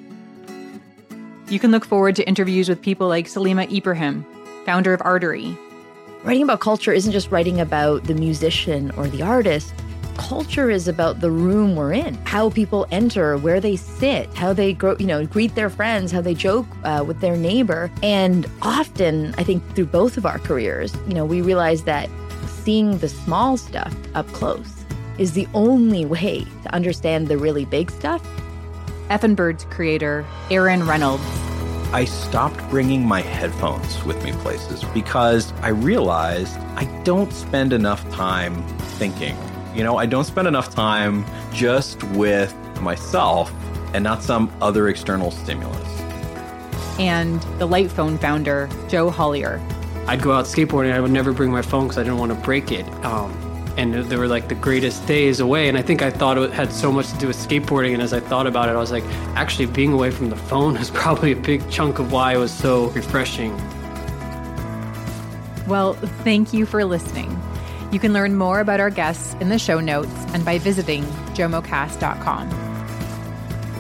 You 1.51 1.60
can 1.60 1.72
look 1.72 1.84
forward 1.84 2.15
to 2.15 2.25
interviews 2.25 2.70
with 2.70 2.81
people 2.81 3.10
like 3.10 3.25
Salima 3.25 3.70
Ibrahim, 3.70 4.25
founder 4.65 4.93
of 4.93 5.01
Artery. 5.03 5.58
Writing 6.24 6.43
about 6.43 6.62
culture 6.62 6.93
isn't 6.93 7.12
just 7.12 7.29
writing 7.29 7.60
about 7.60 8.05
the 8.05 8.13
musician 8.13 8.89
or 8.91 9.10
the 9.10 9.22
artist 9.22 9.74
culture 10.15 10.70
is 10.70 10.88
about 10.88 11.20
the 11.20 11.31
room 11.31 11.75
we're 11.75 11.91
in, 11.91 12.13
how 12.25 12.50
people 12.50 12.88
enter, 12.91 13.38
where 13.38 13.60
they 13.60 13.75
sit, 13.75 14.34
how 14.36 14.53
they 14.53 14.72
grow, 14.72 14.96
you 14.98 15.08
know, 15.08 15.25
greet 15.25 15.55
their 15.55 15.70
friends, 15.70 16.12
how 16.12 16.22
they 16.22 16.34
joke 16.34 16.67
uh, 16.84 17.03
with 17.05 17.20
their 17.20 17.36
neighbor. 17.36 17.91
And 18.01 18.50
often, 18.62 19.34
I 19.38 19.43
think 19.43 19.62
through 19.75 19.88
both 19.88 20.17
of 20.17 20.25
our 20.25 20.39
careers, 20.39 20.93
you 21.08 21.13
know, 21.13 21.25
we 21.25 21.41
realize 21.41 21.84
that 21.84 22.10
seeing 22.48 22.98
the 23.00 23.10
small 23.10 23.58
stuff 23.58 23.93
up 24.13 24.27
close 24.27 24.86
is 25.17 25.34
the 25.34 25.48
only 25.53 26.05
way 26.05 26.46
to 26.63 26.74
understand 26.74 27.27
the 27.27 27.38
really 27.38 27.65
big 27.65 27.91
stuff. 27.91 28.25
Effin 29.12 29.36
Birds 29.36 29.65
creator 29.70 30.25
Aaron 30.50 30.88
Reynolds. 30.88 31.22
I 31.91 32.06
stopped 32.06 32.58
bringing 32.70 33.06
my 33.06 33.20
headphones 33.20 34.01
with 34.06 34.24
me 34.24 34.32
places 34.32 34.86
because 34.94 35.51
I 35.62 35.68
realized 35.68 36.58
I 36.77 36.86
don't 37.03 37.34
spend 37.34 37.74
enough 37.74 38.10
time 38.13 38.65
thinking. 38.98 39.36
You 39.75 39.84
know, 39.84 39.98
I 39.98 40.06
don't 40.06 40.24
spend 40.24 40.48
enough 40.48 40.74
time 40.74 41.25
just 41.51 42.01
with 42.12 42.56
myself 42.80 43.53
and 43.94 44.01
not 44.01 44.24
some 44.24 44.50
other 44.62 44.88
external 44.88 45.30
stimulus. 45.30 46.01
And 46.98 47.41
the 47.60 47.65
Light 47.65 47.91
Phone 47.91 48.18
founder, 48.18 48.70
Joe 48.88 49.10
Hollier. 49.10 49.62
I'd 50.08 50.22
go 50.22 50.32
out 50.32 50.46
skateboarding. 50.46 50.94
I 50.94 51.01
would 51.01 51.12
never 51.12 51.34
bring 51.34 51.51
my 51.51 51.62
phone 51.62 51.88
because 51.88 51.98
I 51.98 52.03
didn't 52.03 52.20
want 52.20 52.32
to 52.32 52.38
break 52.38 52.72
it. 52.72 52.88
Um, 53.03 53.50
and 53.78 53.94
they 53.94 54.18
were 54.18 54.28
like 54.28 54.50
the 54.50 54.56
greatest 54.56 55.06
days 55.08 55.40
away. 55.40 55.70
And 55.70 55.78
I 55.78 55.82
think 55.82 56.01
I 56.01 56.10
thought 56.10 56.38
it 56.38 56.51
had 56.51 56.72
so 56.72 56.92
much 56.92 57.12
to 57.12 57.18
do 57.18 57.28
with 57.28 57.38
skateboarding. 57.38 57.94
And 57.94 58.01
as 58.01 58.13
I 58.13 58.20
thought 58.20 58.48
about 58.48 58.70
it, 58.70 58.74
I 58.74 58.78
was 58.78 58.92
like, 58.92 59.04
actually, 59.36 59.68
being 59.68 59.94
away 59.94 60.12
from 60.12 60.30
the 60.30 60.36
phone 60.36 60.78
is 60.84 60.92
probably 60.92 61.32
a 61.32 61.36
big 61.36 61.70
chunk 61.70 62.00
of 62.00 62.12
why 62.12 62.34
it 62.34 62.38
was 62.38 62.51
so 62.51 62.88
refreshing. 62.90 63.56
Well, 65.68 65.94
thank 66.24 66.54
you 66.54 66.66
for 66.66 66.84
listening. 66.84 67.40
You 67.92 68.00
can 68.00 68.13
learn 68.13 68.36
more 68.36 68.62
about 68.62 68.80
our 68.80 68.90
guests 68.90 69.36
in 69.42 69.50
the 69.50 69.60
show 69.60 69.80
notes 69.80 70.13
and 70.34 70.46
by 70.46 70.58
visiting 70.58 71.04
jomocast.com. 71.36 72.50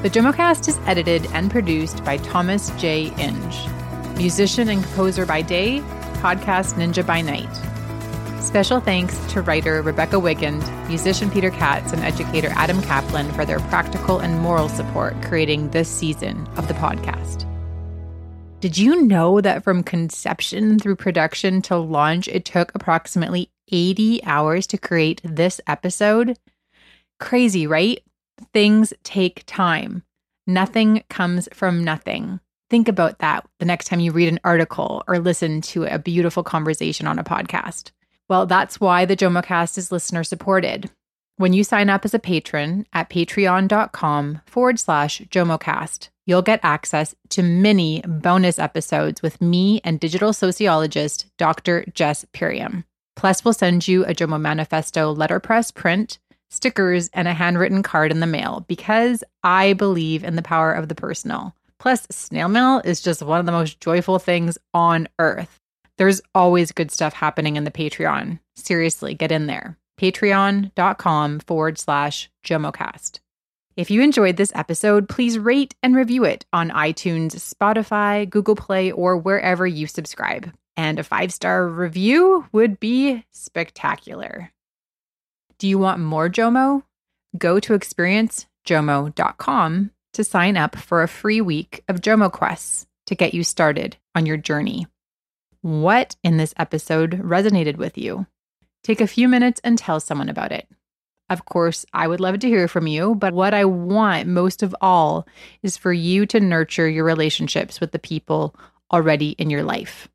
The 0.01 0.09
Jomocast 0.09 0.67
is 0.67 0.79
edited 0.87 1.27
and 1.31 1.51
produced 1.51 2.03
by 2.03 2.17
Thomas 2.17 2.71
J. 2.71 3.13
Inge, 3.19 4.17
musician 4.17 4.67
and 4.69 4.83
composer 4.83 5.25
by 5.25 5.43
day, 5.43 5.81
podcast 6.21 6.73
ninja 6.73 7.05
by 7.05 7.21
night. 7.21 7.70
Special 8.41 8.79
thanks 8.79 9.15
to 9.31 9.41
writer 9.43 9.83
Rebecca 9.83 10.15
Wigand, 10.15 10.87
musician 10.87 11.29
Peter 11.29 11.51
Katz, 11.51 11.93
and 11.93 12.01
educator 12.01 12.49
Adam 12.55 12.81
Kaplan 12.81 13.31
for 13.33 13.45
their 13.45 13.59
practical 13.59 14.17
and 14.17 14.39
moral 14.39 14.67
support 14.67 15.15
creating 15.21 15.69
this 15.69 15.87
season 15.87 16.47
of 16.57 16.67
the 16.67 16.73
podcast. 16.73 17.47
Did 18.59 18.79
you 18.79 19.03
know 19.03 19.41
that 19.41 19.63
from 19.63 19.83
conception 19.83 20.79
through 20.79 20.95
production 20.95 21.61
to 21.63 21.77
launch, 21.77 22.27
it 22.27 22.43
took 22.43 22.73
approximately 22.73 23.51
80 23.71 24.23
hours 24.23 24.65
to 24.67 24.77
create 24.77 25.21
this 25.23 25.61
episode? 25.67 26.37
Crazy, 27.19 27.67
right? 27.67 28.03
Things 28.53 28.91
take 29.03 29.43
time. 29.45 30.01
Nothing 30.47 31.03
comes 31.11 31.47
from 31.53 31.83
nothing. 31.83 32.39
Think 32.71 32.87
about 32.87 33.19
that 33.19 33.47
the 33.59 33.65
next 33.65 33.85
time 33.85 33.99
you 33.99 34.11
read 34.11 34.29
an 34.29 34.39
article 34.43 35.03
or 35.07 35.19
listen 35.19 35.61
to 35.61 35.83
a 35.83 35.99
beautiful 35.99 36.43
conversation 36.43 37.05
on 37.05 37.19
a 37.19 37.23
podcast. 37.23 37.91
Well, 38.31 38.45
that's 38.45 38.79
why 38.79 39.03
the 39.03 39.17
JomoCast 39.17 39.77
is 39.77 39.91
listener 39.91 40.23
supported. 40.23 40.89
When 41.35 41.51
you 41.51 41.65
sign 41.65 41.89
up 41.89 42.05
as 42.05 42.13
a 42.13 42.19
patron 42.19 42.85
at 42.93 43.09
patreon.com 43.09 44.39
forward 44.45 44.79
slash 44.79 45.19
JomoCast, 45.23 46.07
you'll 46.25 46.41
get 46.41 46.61
access 46.63 47.13
to 47.31 47.43
many 47.43 48.01
bonus 48.07 48.57
episodes 48.57 49.21
with 49.21 49.41
me 49.41 49.81
and 49.83 49.99
digital 49.99 50.31
sociologist 50.31 51.25
Dr. 51.37 51.83
Jess 51.93 52.23
Purium. 52.33 52.85
Plus, 53.17 53.43
we'll 53.43 53.53
send 53.53 53.85
you 53.85 54.05
a 54.05 54.13
Jomo 54.13 54.39
Manifesto 54.39 55.13
letterpress 55.13 55.69
print, 55.69 56.17
stickers, 56.49 57.09
and 57.13 57.27
a 57.27 57.33
handwritten 57.33 57.83
card 57.83 58.11
in 58.11 58.21
the 58.21 58.27
mail 58.27 58.63
because 58.69 59.25
I 59.43 59.73
believe 59.73 60.23
in 60.23 60.37
the 60.37 60.41
power 60.41 60.71
of 60.71 60.87
the 60.87 60.95
personal. 60.95 61.53
Plus, 61.79 62.07
snail 62.09 62.47
mail 62.47 62.81
is 62.85 63.01
just 63.01 63.21
one 63.21 63.41
of 63.41 63.45
the 63.45 63.51
most 63.51 63.81
joyful 63.81 64.19
things 64.19 64.57
on 64.73 65.09
earth. 65.19 65.60
There's 66.01 66.21
always 66.33 66.71
good 66.71 66.89
stuff 66.89 67.13
happening 67.13 67.57
in 67.57 67.63
the 67.63 67.69
Patreon. 67.69 68.39
Seriously, 68.55 69.13
get 69.13 69.31
in 69.31 69.45
there. 69.45 69.77
Patreon.com 69.99 71.41
forward 71.41 71.77
slash 71.77 72.27
JomoCast. 72.43 73.19
If 73.77 73.91
you 73.91 74.01
enjoyed 74.01 74.35
this 74.35 74.51
episode, 74.55 75.07
please 75.07 75.37
rate 75.37 75.75
and 75.83 75.95
review 75.95 76.23
it 76.23 76.43
on 76.51 76.71
iTunes, 76.71 77.35
Spotify, 77.35 78.27
Google 78.27 78.55
Play, 78.55 78.91
or 78.91 79.15
wherever 79.15 79.67
you 79.67 79.85
subscribe. 79.85 80.51
And 80.75 80.97
a 80.97 81.03
five 81.03 81.31
star 81.31 81.67
review 81.67 82.47
would 82.51 82.79
be 82.79 83.23
spectacular. 83.31 84.51
Do 85.59 85.67
you 85.67 85.77
want 85.77 85.99
more 85.99 86.31
Jomo? 86.31 86.81
Go 87.37 87.59
to 87.59 87.77
experiencejomo.com 87.77 89.91
to 90.13 90.23
sign 90.23 90.57
up 90.57 90.79
for 90.79 91.03
a 91.03 91.07
free 91.07 91.41
week 91.41 91.83
of 91.87 92.01
Jomo 92.01 92.31
Quests 92.31 92.87
to 93.05 93.13
get 93.13 93.35
you 93.35 93.43
started 93.43 93.97
on 94.15 94.25
your 94.25 94.37
journey. 94.37 94.87
What 95.61 96.15
in 96.23 96.37
this 96.37 96.55
episode 96.57 97.21
resonated 97.21 97.77
with 97.77 97.95
you? 97.95 98.25
Take 98.83 98.99
a 98.99 99.05
few 99.05 99.27
minutes 99.27 99.61
and 99.63 99.77
tell 99.77 99.99
someone 99.99 100.27
about 100.27 100.51
it. 100.51 100.67
Of 101.29 101.45
course, 101.45 101.85
I 101.93 102.07
would 102.07 102.19
love 102.19 102.39
to 102.39 102.47
hear 102.47 102.67
from 102.67 102.87
you, 102.87 103.13
but 103.13 103.33
what 103.33 103.53
I 103.53 103.65
want 103.65 104.27
most 104.27 104.63
of 104.63 104.75
all 104.81 105.27
is 105.61 105.77
for 105.77 105.93
you 105.93 106.25
to 106.25 106.39
nurture 106.39 106.89
your 106.89 107.05
relationships 107.05 107.79
with 107.79 107.91
the 107.91 107.99
people 107.99 108.55
already 108.91 109.29
in 109.31 109.51
your 109.51 109.63
life. 109.63 110.09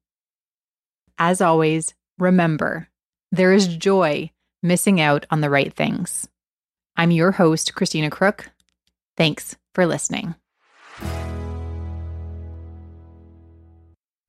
As 1.17 1.41
always, 1.41 1.95
remember 2.19 2.89
there 3.31 3.53
is 3.53 3.69
joy 3.69 4.33
missing 4.65 5.01
out 5.01 5.27
on 5.31 5.43
the 5.43 5.51
right 5.51 5.73
things. 5.73 6.29
I'm 6.97 7.13
your 7.13 7.31
host, 7.31 7.73
Christina 7.75 8.11
Crook. 8.11 8.51
Thanks 9.17 9.55
for 9.75 9.87
listening. 9.87 10.35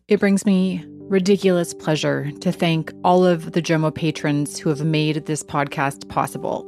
It 0.08 0.20
brings 0.20 0.46
me 0.46 0.86
ridiculous 1.10 1.74
pleasure 1.74 2.32
to 2.42 2.52
thank 2.52 2.92
all 3.04 3.26
of 3.26 3.54
the 3.54 3.62
Jomo 3.62 3.94
patrons 3.94 4.60
who 4.60 4.70
have 4.70 4.84
made 4.84 5.26
this 5.26 5.42
podcast 5.42 6.08
possible. 6.10 6.66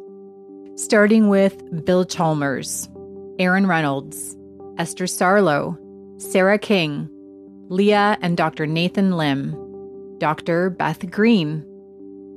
Starting 0.75 1.28
with 1.28 1.62
Bill 1.86 2.06
Chalmers, 2.06 2.89
Aaron 3.38 3.67
Reynolds, 3.67 4.38
Esther 4.78 5.06
Sarlo, 5.06 5.78
Sarah 6.21 6.58
King, 6.58 7.10
Leah 7.67 8.17
and 8.21 8.38
Dr. 8.38 8.65
Nathan 8.65 9.17
Lim, 9.17 9.56
Dr. 10.19 10.69
Beth 10.69 11.10
Green, 11.12 11.65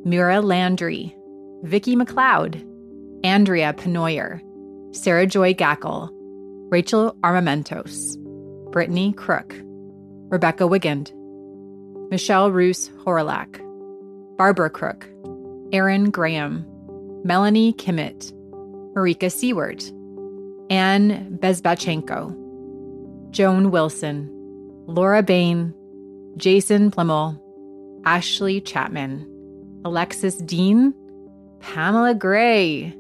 Mira 0.05 0.41
Landry, 0.41 1.15
Vicki 1.63 1.95
McLeod, 1.95 2.67
Andrea 3.25 3.73
Penoyer, 3.75 4.41
Sarah 4.93 5.27
Joy 5.27 5.55
Gackle, 5.55 6.11
Rachel 6.69 7.17
Armamentos, 7.23 8.17
Brittany 8.73 9.13
Crook, 9.13 9.55
Rebecca 10.31 10.65
Wigand, 10.65 11.13
Michelle 12.13 12.53
Roos 12.53 12.91
Horlak, 13.07 13.59
Barbara 14.37 14.69
Crook, 14.69 15.09
Aaron 15.73 16.11
Graham, 16.11 16.63
Melanie 17.25 17.73
Kimmett, 17.73 18.35
Marika 18.95 19.33
Seward, 19.33 19.83
Anne 20.69 21.39
Bezbachenko, 21.41 22.37
Joan 23.31 23.71
Wilson, 23.71 24.29
Laura 24.87 25.23
Bain, 25.23 25.73
Jason 26.37 26.91
Plimmel, 26.91 27.41
Ashley 28.05 28.61
Chapman, 28.61 29.27
Alexis 29.87 30.37
Dean, 30.37 30.93
Pamela 31.61 32.15
Gray, 32.15 32.95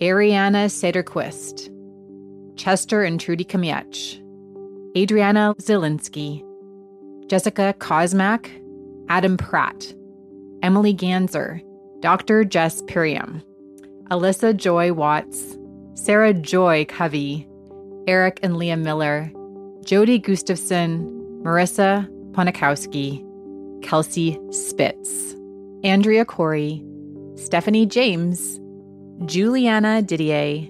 Ariana 0.00 0.66
Sederquist, 0.66 1.70
Chester 2.56 3.04
and 3.04 3.20
Trudy 3.20 3.44
Kamiech, 3.44 4.18
Adriana 4.96 5.54
Zielinski, 5.60 6.42
Jessica 7.28 7.74
Kosmak, 7.78 8.48
Adam 9.08 9.36
Pratt, 9.36 9.94
Emily 10.62 10.94
Ganser, 10.94 11.60
Dr. 12.00 12.44
Jess 12.44 12.82
Purium, 12.82 13.42
Alyssa 14.10 14.56
Joy 14.56 14.92
Watts, 14.92 15.56
Sarah 15.94 16.34
Joy 16.34 16.84
Covey, 16.86 17.48
Eric 18.06 18.40
and 18.42 18.56
Leah 18.56 18.76
Miller, 18.76 19.30
Jody 19.84 20.18
Gustafson, 20.18 21.04
Marissa 21.42 22.08
Ponikowski, 22.32 23.24
Kelsey 23.82 24.38
Spitz, 24.50 25.34
Andrea 25.84 26.24
Corey, 26.24 26.84
Stephanie 27.34 27.86
James, 27.86 28.60
Juliana 29.26 30.02
Didier, 30.02 30.68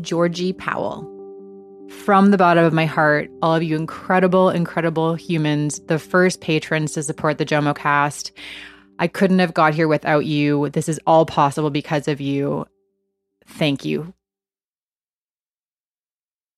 Georgie 0.00 0.52
Powell 0.52 1.09
from 1.90 2.30
the 2.30 2.38
bottom 2.38 2.64
of 2.64 2.72
my 2.72 2.86
heart, 2.86 3.30
all 3.42 3.54
of 3.54 3.62
you 3.62 3.76
incredible, 3.76 4.48
incredible 4.48 5.14
humans, 5.14 5.80
the 5.86 5.98
first 5.98 6.40
patrons 6.40 6.92
to 6.92 7.02
support 7.02 7.38
the 7.38 7.44
Jomo 7.44 7.76
cast. 7.76 8.32
I 8.98 9.08
couldn't 9.08 9.38
have 9.38 9.54
got 9.54 9.74
here 9.74 9.88
without 9.88 10.26
you. 10.26 10.70
This 10.70 10.88
is 10.88 11.00
all 11.06 11.26
possible 11.26 11.70
because 11.70 12.08
of 12.08 12.20
you. 12.20 12.66
Thank 13.46 13.84
you. 13.84 14.14